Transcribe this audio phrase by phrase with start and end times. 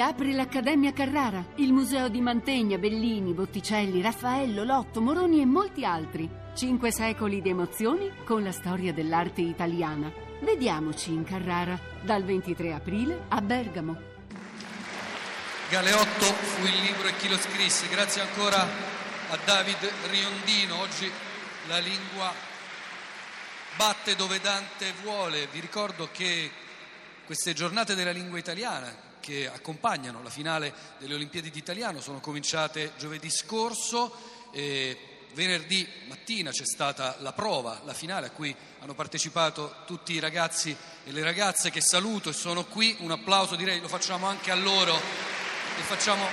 [0.00, 6.26] riapre l'Accademia Carrara, il museo di Mantegna, Bellini, Botticelli, Raffaello, Lotto, Moroni e molti altri.
[6.54, 10.10] Cinque secoli di emozioni con la storia dell'arte italiana.
[10.40, 14.00] Vediamoci in Carrara, dal 23 aprile a Bergamo.
[15.68, 17.86] Galeotto fu il libro e chi lo scrisse.
[17.88, 20.80] Grazie ancora a David Riondino.
[20.80, 21.12] Oggi
[21.68, 22.32] la lingua
[23.76, 25.46] batte dove Dante vuole.
[25.52, 26.50] Vi ricordo che
[27.26, 33.30] queste giornate della lingua italiana che accompagnano la finale delle Olimpiadi d'Italiano sono cominciate giovedì
[33.30, 34.38] scorso.
[34.52, 34.98] E
[35.32, 40.76] venerdì mattina c'è stata la prova, la finale a cui hanno partecipato tutti i ragazzi
[41.04, 42.96] e le ragazze che saluto e sono qui.
[43.00, 46.26] Un applauso direi lo facciamo anche a loro e facciamo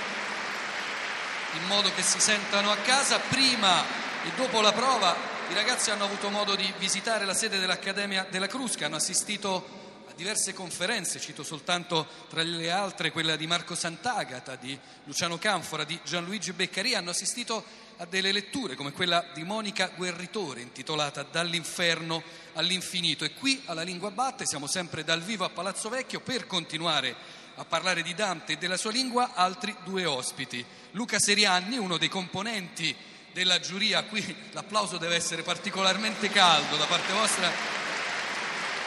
[1.54, 3.18] in modo che si sentano a casa.
[3.20, 3.84] Prima
[4.24, 5.14] e dopo la prova
[5.50, 9.86] i ragazzi hanno avuto modo di visitare la sede dell'Accademia della Crusca, hanno assistito
[10.18, 15.96] diverse conferenze, cito soltanto tra le altre quella di Marco Sant'Agata, di Luciano Canfora, di
[16.02, 17.64] Gianluigi Beccaria, hanno assistito
[17.98, 22.20] a delle letture come quella di Monica Guerritore intitolata Dall'inferno
[22.54, 23.24] all'infinito.
[23.24, 27.14] E qui alla Lingua Batte siamo sempre dal vivo a Palazzo Vecchio per continuare
[27.54, 29.34] a parlare di Dante e della sua lingua.
[29.34, 30.64] Altri due ospiti.
[30.92, 32.92] Luca Serianni, uno dei componenti
[33.32, 37.77] della giuria, qui l'applauso deve essere particolarmente caldo da parte vostra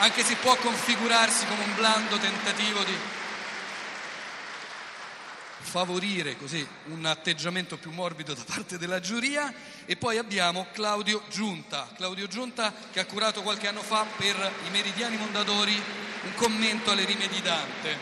[0.01, 2.97] anche se può configurarsi come un blando tentativo di
[5.59, 9.53] favorire così un atteggiamento più morbido da parte della giuria
[9.85, 14.35] e poi abbiamo Claudio Giunta, Claudio Giunta che ha curato qualche anno fa per
[14.65, 15.79] i Meridiani Mondadori
[16.23, 17.97] un commento alle rime di Dante.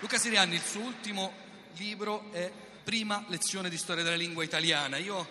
[0.00, 1.32] Luca Sirianni, il suo ultimo
[1.76, 2.50] libro è
[2.82, 4.96] Prima lezione di storia della lingua italiana.
[4.96, 5.28] Io,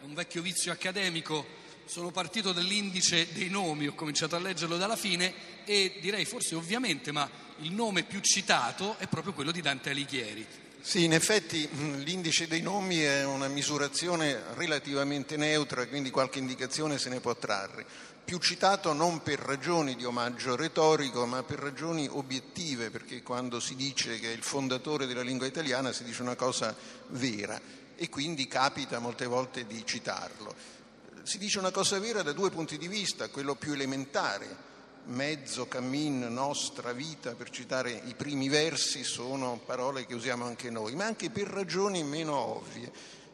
[0.00, 1.46] un vecchio vizio accademico,
[1.90, 7.10] sono partito dall'indice dei nomi, ho cominciato a leggerlo dalla fine e direi forse ovviamente,
[7.10, 7.28] ma
[7.62, 10.46] il nome più citato è proprio quello di Dante Alighieri.
[10.80, 11.68] Sì, in effetti
[12.04, 17.84] l'indice dei nomi è una misurazione relativamente neutra, quindi qualche indicazione se ne può trarre.
[18.24, 23.74] Più citato non per ragioni di omaggio retorico, ma per ragioni obiettive, perché quando si
[23.74, 26.72] dice che è il fondatore della lingua italiana si dice una cosa
[27.08, 27.60] vera
[27.96, 30.78] e quindi capita molte volte di citarlo
[31.22, 34.68] si dice una cosa vera da due punti di vista, quello più elementare,
[35.06, 40.94] mezzo, cammin, nostra, vita, per citare i primi versi, sono parole che usiamo anche noi,
[40.94, 42.92] ma anche per ragioni meno ovvie.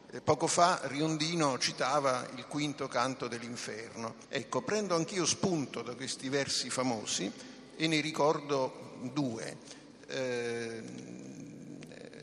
[0.09, 4.15] Eh, poco fa Riondino citava il quinto canto dell'inferno.
[4.29, 7.31] Ecco, prendo anch'io spunto da questi versi famosi
[7.75, 9.57] e ne ricordo due.
[10.07, 10.83] Eh,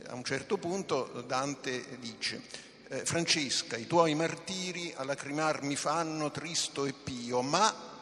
[0.06, 6.30] a un certo punto Dante dice eh, Francesca, i tuoi martiri a lacrimar mi fanno
[6.30, 7.92] tristo e pio, ma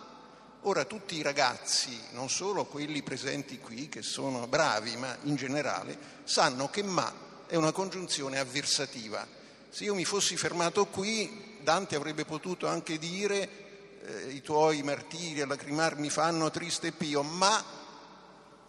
[0.62, 5.97] ora tutti i ragazzi, non solo quelli presenti qui che sono bravi, ma in generale,
[6.25, 7.12] sanno che ma
[7.47, 9.26] è una congiunzione avversativa.
[9.69, 13.48] Se io mi fossi fermato qui, Dante avrebbe potuto anche dire
[14.04, 17.81] eh, i tuoi martiri a lacrimar mi fanno tristo e pio, ma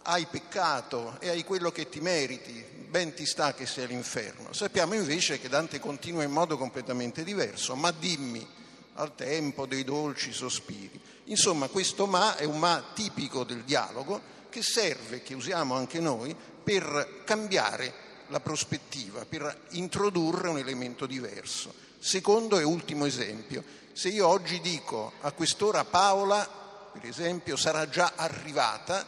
[0.02, 4.52] hai peccato e hai quello che ti meriti, ben ti sta che sia l'inferno.
[4.52, 8.46] Sappiamo invece che Dante continua in modo completamente diverso, ma dimmi
[8.94, 11.00] al tempo dei dolci sospiri.
[11.24, 16.36] Insomma, questo ma è un ma tipico del dialogo che serve, che usiamo anche noi,
[16.62, 17.92] per cambiare
[18.28, 21.74] la prospettiva, per introdurre un elemento diverso.
[21.98, 26.48] Secondo e ultimo esempio, se io oggi dico a quest'ora Paola,
[26.92, 29.04] per esempio, sarà già arrivata,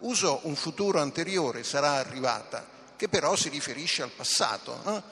[0.00, 2.73] uso un futuro anteriore, sarà arrivata,
[3.04, 5.02] che però si riferisce al passato, no?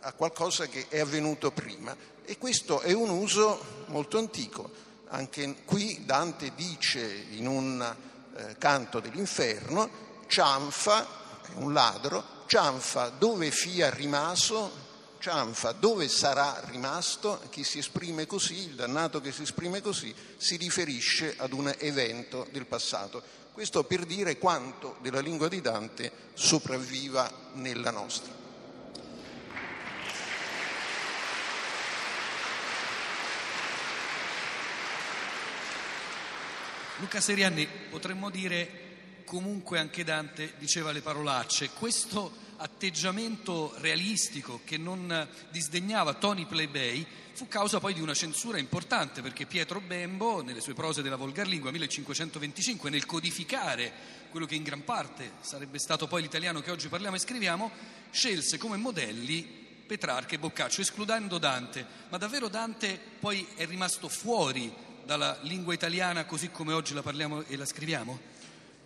[0.00, 1.94] a qualcosa che è avvenuto prima.
[2.24, 4.70] E questo è un uso molto antico.
[5.08, 7.94] Anche qui Dante dice in un
[8.34, 9.90] eh, canto dell'inferno,
[10.28, 11.06] cianfa,
[11.42, 14.70] è un ladro, cianfa dove fia rimaso,
[15.18, 20.56] cianfa dove sarà rimasto, chi si esprime così, il dannato che si esprime così, si
[20.56, 23.22] riferisce ad un evento del passato.
[23.60, 28.32] Questo per dire quanto della lingua di Dante sopravviva nella nostra.
[37.00, 41.68] Luca Serianni, potremmo dire comunque anche Dante diceva le parolacce.
[41.78, 49.22] Questo atteggiamento realistico che non disdegnava Tony Playbay fu causa poi di una censura importante
[49.22, 53.92] perché Pietro Bembo, nelle sue prose della Volgarlingua 1525, nel codificare
[54.30, 57.70] quello che in gran parte sarebbe stato poi l'italiano che oggi parliamo e scriviamo,
[58.10, 59.42] scelse come modelli
[59.86, 61.84] Petrarca e Boccaccio, escludendo Dante.
[62.10, 64.72] Ma davvero Dante poi è rimasto fuori
[65.04, 68.29] dalla lingua italiana così come oggi la parliamo e la scriviamo?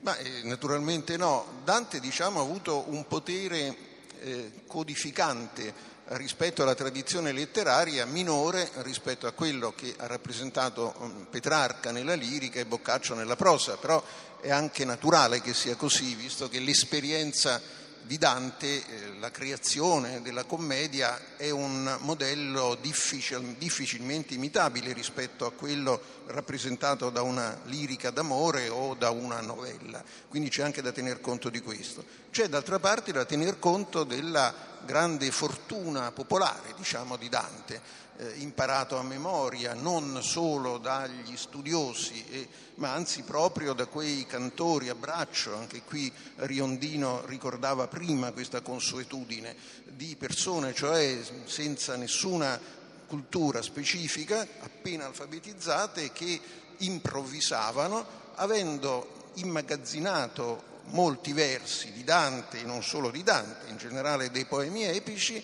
[0.05, 1.63] Ma eh, naturalmente no.
[1.65, 3.75] Dante diciamo, ha avuto un potere
[4.21, 11.91] eh, codificante rispetto alla tradizione letteraria minore rispetto a quello che ha rappresentato um, Petrarca
[11.91, 14.05] nella lirica e Boccaccio nella prosa, però
[14.43, 17.59] è anche naturale che sia così, visto che l'esperienza
[18.07, 18.83] di Dante eh,
[19.19, 27.23] la creazione della commedia è un modello difficil, difficilmente imitabile rispetto a quello rappresentato da
[27.23, 32.05] una lirica d'amore o da una novella, quindi c'è anche da tener conto di questo.
[32.31, 38.97] C'è d'altra parte da tener conto della grande fortuna popolare, diciamo, di Dante eh, imparato
[38.97, 45.57] a memoria non solo dagli studiosi, eh, ma anzi proprio da quei cantori a braccio,
[45.57, 52.59] anche qui Riondino ricordava prima questa consuetudine, di persone cioè senza nessuna
[53.07, 56.41] cultura specifica, appena alfabetizzate, che
[56.79, 64.85] improvvisavano, avendo immagazzinato molti versi di Dante, non solo di Dante, in generale dei poemi
[64.85, 65.43] epici,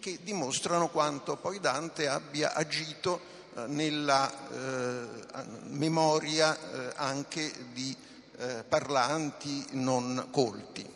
[0.00, 3.20] che dimostrano quanto poi Dante abbia agito
[3.54, 7.96] eh, nella eh, memoria eh, anche di
[8.38, 10.94] eh, parlanti non colti.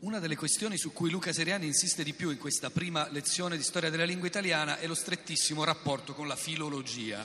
[0.00, 3.62] Una delle questioni su cui Luca Seriani insiste di più in questa prima lezione di
[3.62, 7.24] storia della lingua italiana è lo strettissimo rapporto con la filologia.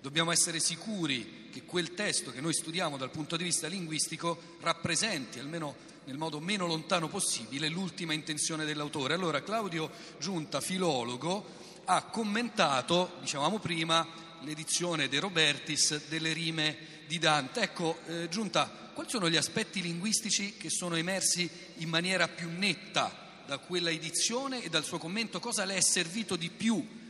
[0.00, 5.38] Dobbiamo essere sicuri che quel testo che noi studiamo dal punto di vista linguistico rappresenti,
[5.38, 9.12] almeno nel modo meno lontano possibile l'ultima intenzione dell'autore.
[9.12, 11.44] Allora Claudio Giunta, filologo,
[11.84, 14.08] ha commentato, dicevamo prima,
[14.40, 16.76] l'edizione De Robertis delle rime
[17.06, 17.60] di Dante.
[17.60, 23.42] Ecco, eh, Giunta, quali sono gli aspetti linguistici che sono emersi in maniera più netta
[23.46, 25.38] da quella edizione e dal suo commento?
[25.38, 27.00] Cosa le è servito di più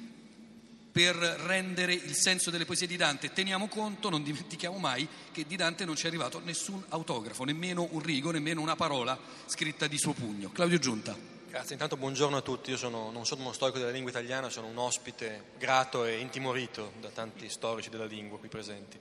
[0.93, 3.33] per rendere il senso delle poesie di Dante.
[3.33, 7.89] Teniamo conto, non dimentichiamo mai, che di Dante non ci è arrivato nessun autografo, nemmeno
[7.91, 10.51] un rigo, nemmeno una parola scritta di suo pugno.
[10.53, 11.17] Claudio Giunta.
[11.49, 12.71] Grazie, intanto buongiorno a tutti.
[12.71, 16.93] Io sono, non sono uno storico della lingua italiana, sono un ospite grato e intimorito
[17.01, 18.99] da tanti storici della lingua qui presenti.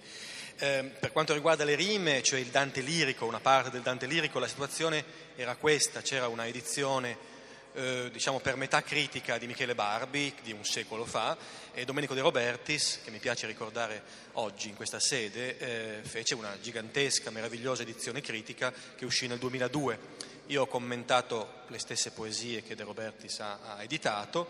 [0.58, 4.38] Eh, per quanto riguarda le rime, cioè il Dante lirico, una parte del Dante lirico,
[4.38, 5.04] la situazione
[5.36, 7.31] era questa, c'era una edizione
[7.74, 11.38] eh, diciamo per metà critica di Michele Barbi di un secolo fa
[11.74, 14.04] e Domenico De Robertis, che mi piace ricordare
[14.34, 20.30] oggi in questa sede, eh, fece una gigantesca, meravigliosa edizione critica che uscì nel 2002.
[20.48, 24.50] Io ho commentato le stesse poesie che De Robertis ha, ha editato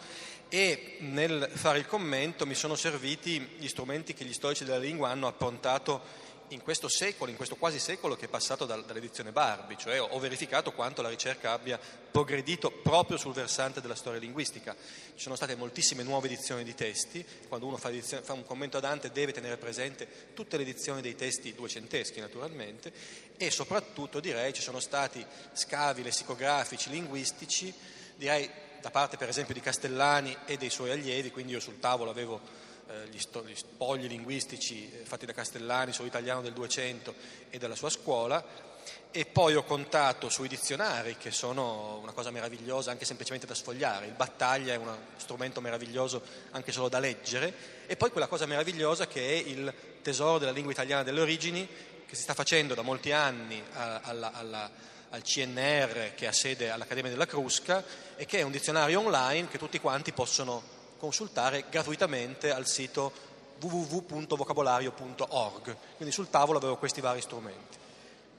[0.50, 5.10] e nel fare il commento mi sono serviti gli strumenti che gli storici della lingua
[5.10, 6.02] hanno approntato
[6.52, 10.72] in questo secolo, in questo quasi secolo che è passato dall'edizione Barbie, cioè ho verificato
[10.72, 14.76] quanto la ricerca abbia progredito proprio sul versante della storia linguistica.
[14.76, 18.78] Ci sono state moltissime nuove edizioni di testi, quando uno fa, edizione, fa un commento
[18.78, 22.92] a Dante deve tenere presente tutte le edizioni dei testi duecenteschi naturalmente
[23.38, 27.74] e soprattutto direi ci sono stati scavi lessicografici, linguistici,
[28.16, 28.50] direi
[28.82, 32.70] da parte per esempio di Castellani e dei suoi allievi, quindi io sul tavolo avevo
[33.10, 37.14] gli, sto, gli spogli linguistici eh, fatti da Castellani sull'italiano del 200
[37.50, 38.70] e della sua scuola
[39.12, 44.06] e poi ho contato sui dizionari che sono una cosa meravigliosa anche semplicemente da sfogliare,
[44.06, 46.22] il battaglia è uno strumento meraviglioso
[46.52, 47.54] anche solo da leggere
[47.88, 51.68] e poi quella cosa meravigliosa che è il tesoro della lingua italiana delle origini
[52.06, 54.72] che si sta facendo da molti anni alla, alla,
[55.10, 57.84] al CNR che ha sede all'Accademia della Crusca
[58.16, 63.12] e che è un dizionario online che tutti quanti possono consultare gratuitamente al sito
[63.60, 65.76] www.vocabolario.org.
[65.96, 67.80] Quindi sul tavolo avevo questi vari strumenti.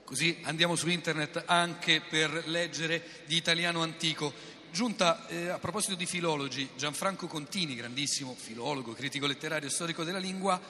[0.04, 4.32] Così andiamo su internet anche per leggere di italiano antico.
[4.70, 10.18] Giunta, eh, a proposito di filologi, Gianfranco Contini, grandissimo filologo, critico letterario e storico della
[10.18, 10.60] lingua,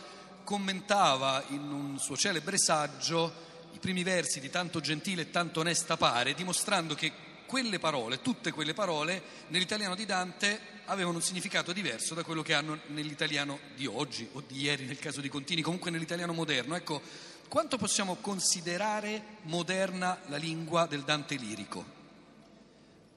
[0.45, 5.99] commentava in un suo celebre saggio i primi versi di Tanto gentile e tanto onesta
[5.99, 7.13] pare, dimostrando che
[7.53, 12.55] quelle parole, tutte quelle parole, nell'italiano di Dante avevano un significato diverso da quello che
[12.55, 16.75] hanno nell'italiano di oggi o di ieri nel caso di Contini, comunque nell'italiano moderno.
[16.77, 17.03] Ecco,
[17.49, 22.02] quanto possiamo considerare moderna la lingua del Dante lirico?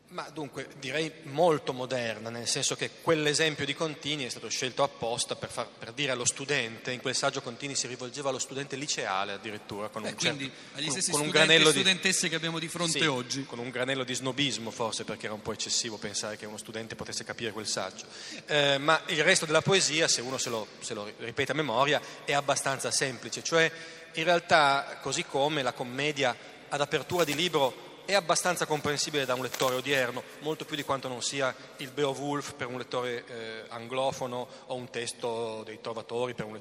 [0.09, 5.35] Ma dunque direi molto moderna, nel senso che quell'esempio di Contini è stato scelto apposta
[5.35, 9.33] per, far, per dire allo studente, in quel saggio Contini si rivolgeva allo studente liceale
[9.33, 12.59] addirittura, con, Beh, un, quindi certo, agli stessi con un granello e studentesse che abbiamo
[12.59, 13.45] di fronte sì, oggi.
[13.45, 16.93] Con un granello di snobismo forse, perché era un po' eccessivo pensare che uno studente
[16.93, 18.05] potesse capire quel saggio.
[18.45, 21.99] Eh, ma il resto della poesia, se uno se lo, se lo ripete a memoria,
[22.25, 23.71] è abbastanza semplice, cioè
[24.13, 29.41] in realtà così come la commedia ad apertura di libro è abbastanza comprensibile da un
[29.41, 34.47] lettore odierno, molto più di quanto non sia il Beowulf per un lettore eh, anglofono
[34.67, 36.59] o un testo dei trovatori per un,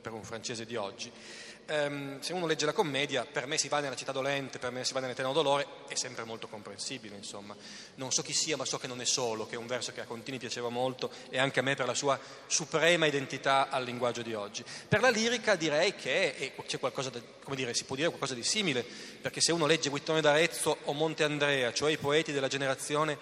[0.00, 1.10] per un francese di oggi.
[1.66, 4.84] Ehm, se uno legge la commedia, per me si va nella città dolente, per me
[4.84, 7.54] si va nell'eterno dolore, è sempre molto comprensibile, insomma.
[7.96, 10.00] Non so chi sia, ma so che non è solo, che è un verso che
[10.00, 14.22] a Contini piaceva molto e anche a me per la sua suprema identità al linguaggio
[14.22, 14.64] di oggi.
[14.88, 18.42] Per la lirica direi che c'è qualcosa, da, come dire, si può dire qualcosa di
[18.42, 18.84] simile,
[19.20, 23.18] perché se uno legge Guittone d'Arezzo o Monte Andrea, cioè i poeti della generazione,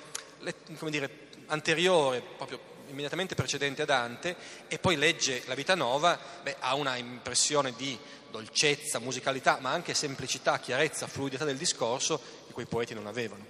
[0.78, 4.34] come dire, anteriore, proprio immediatamente precedente a Dante
[4.66, 7.98] e poi legge La vita nuova, beh, ha una impressione di
[8.30, 13.46] dolcezza, musicalità, ma anche semplicità, chiarezza, fluidità del discorso che quei poeti non avevano.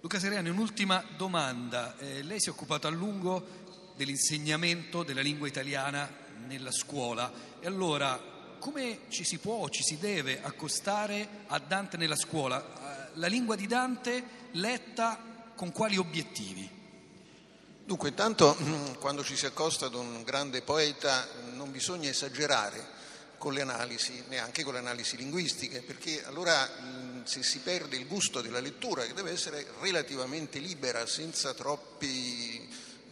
[0.00, 1.96] Luca Seriani, un'ultima domanda.
[1.98, 3.62] Eh, lei si è occupato a lungo
[3.96, 6.10] dell'insegnamento della lingua italiana
[6.46, 12.16] nella scuola e allora come ci si può, ci si deve accostare a Dante nella
[12.16, 13.10] scuola?
[13.14, 16.83] La lingua di Dante letta con quali obiettivi?
[17.86, 18.56] Dunque, intanto
[18.98, 22.82] quando ci si accosta ad un grande poeta non bisogna esagerare
[23.36, 26.66] con le analisi, neanche con le analisi linguistiche, perché allora
[27.24, 32.66] se si perde il gusto della lettura, che deve essere relativamente libera, senza troppi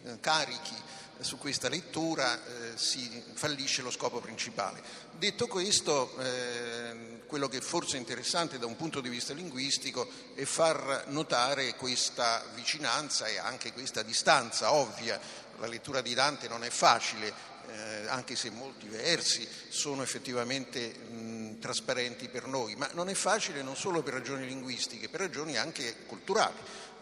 [0.05, 0.75] eh, carichi
[1.19, 4.81] su questa lettura, eh, si fallisce lo scopo principale.
[5.15, 10.43] Detto questo, eh, quello che forse è interessante da un punto di vista linguistico è
[10.43, 15.19] far notare questa vicinanza e anche questa distanza ovvia.
[15.57, 17.33] La lettura di Dante non è facile,
[17.71, 23.63] eh, anche se molti versi sono effettivamente mh, trasparenti per noi, ma non è facile
[23.63, 26.53] non solo per ragioni linguistiche, per ragioni anche culturali.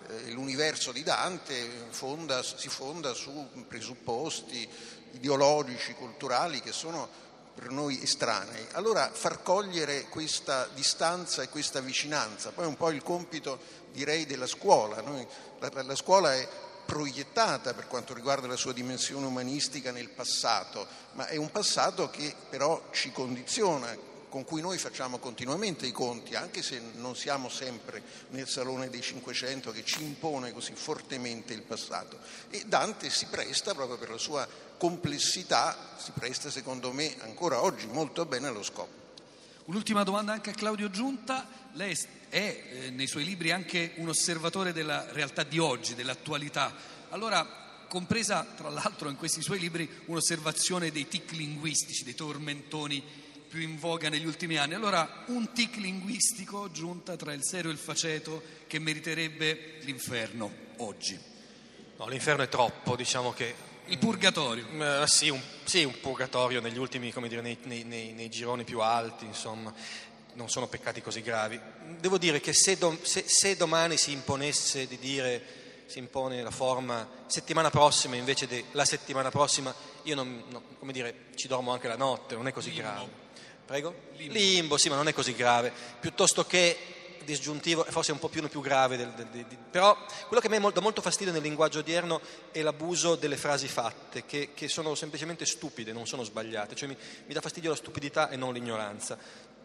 [0.08, 4.66] Eh, l'universo di Dante fonda, si fonda su presupposti
[5.12, 8.66] ideologici, culturali che sono per noi estranei.
[8.72, 13.60] Allora far cogliere questa distanza e questa vicinanza, poi è un po' il compito
[13.92, 15.02] direi della scuola.
[15.02, 15.26] Noi,
[15.60, 16.48] la, la scuola è
[16.86, 22.36] proiettata per quanto riguarda la sua dimensione umanistica nel passato, ma è un passato che
[22.50, 23.96] però ci condiziona,
[24.32, 29.02] con cui noi facciamo continuamente i conti, anche se non siamo sempre nel Salone dei
[29.02, 32.18] Cinquecento che ci impone così fortemente il passato.
[32.50, 34.48] E Dante si presta proprio per la sua
[34.78, 39.00] complessità, si presta secondo me ancora oggi molto bene allo scopo.
[39.66, 41.46] Un'ultima domanda anche a Claudio Giunta.
[41.74, 41.94] Lei
[42.30, 46.74] è eh, nei suoi libri anche un osservatore della realtà di oggi, dell'attualità.
[47.10, 53.60] Allora, compresa tra l'altro in questi suoi libri un'osservazione dei tic linguistici, dei tormentoni più
[53.60, 54.76] in voga negli ultimi anni.
[54.76, 61.20] Allora, un tic linguistico giunta tra il serio e il faceto che meriterebbe l'inferno oggi.
[61.98, 63.54] No, l'inferno è troppo, diciamo che
[63.88, 64.66] il purgatorio.
[64.68, 68.64] Uh, sì, un, sì, un, purgatorio negli ultimi, come dire, nei, nei, nei, nei, gironi
[68.64, 69.74] più alti, insomma,
[70.36, 71.60] non sono peccati così gravi.
[72.00, 75.44] Devo dire che se, do, se, se domani si imponesse di dire,
[75.88, 81.26] si impone la forma settimana prossima invece della settimana prossima, io non, no, come dire,
[81.36, 83.21] ci dormo anche la notte, non è così grave.
[83.72, 83.96] Prego?
[84.18, 84.34] Limbo.
[84.34, 85.72] Limbo, sì, ma non è così grave.
[86.02, 86.78] Piuttosto che
[87.24, 89.96] disgiuntivo, forse un po' più, più grave, del, del, del, però
[90.28, 92.20] quello che a me dà molto fastidio nel linguaggio odierno
[92.52, 96.98] è l'abuso delle frasi fatte, che, che sono semplicemente stupide, non sono sbagliate, cioè mi,
[97.26, 99.18] mi dà fastidio la stupidità e non l'ignoranza,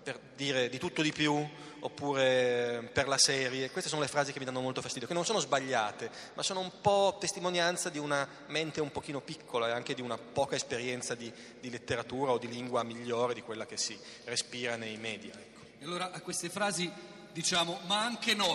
[0.07, 1.35] per dire di tutto di più
[1.81, 5.25] oppure per la serie, queste sono le frasi che mi danno molto fastidio, che non
[5.25, 9.95] sono sbagliate, ma sono un po' testimonianza di una mente un pochino piccola e anche
[9.95, 13.99] di una poca esperienza di, di letteratura o di lingua migliore di quella che si
[14.27, 15.33] respira nei media.
[15.33, 15.61] Ecco.
[15.81, 16.89] E allora a queste frasi
[17.33, 18.55] diciamo ma anche no.